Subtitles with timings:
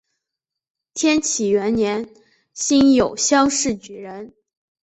[0.95, 2.09] 天启元年
[2.55, 4.33] 辛酉乡试举人。